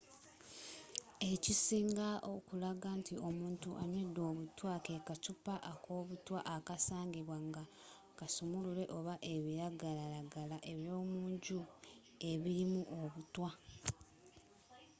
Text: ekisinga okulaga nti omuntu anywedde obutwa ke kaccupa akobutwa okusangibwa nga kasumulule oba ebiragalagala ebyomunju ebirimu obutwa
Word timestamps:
ekisinga 1.31 2.09
okulaga 2.33 2.89
nti 2.99 3.13
omuntu 3.27 3.69
anywedde 3.83 4.21
obutwa 4.29 4.73
ke 4.85 4.95
kaccupa 5.07 5.55
akobutwa 5.71 6.39
okusangibwa 6.55 7.37
nga 7.47 7.63
kasumulule 8.19 8.83
oba 8.97 9.13
ebiragalagala 9.33 10.57
ebyomunju 10.71 11.59
ebirimu 12.31 12.81
obutwa 13.01 13.49